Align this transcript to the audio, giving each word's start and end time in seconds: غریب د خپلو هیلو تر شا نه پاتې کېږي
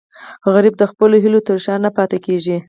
غریب 0.53 0.73
د 0.77 0.83
خپلو 0.91 1.15
هیلو 1.23 1.39
تر 1.47 1.57
شا 1.65 1.75
نه 1.85 1.89
پاتې 1.97 2.17
کېږي 2.25 2.57